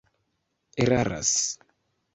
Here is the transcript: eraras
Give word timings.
eraras 0.79 1.31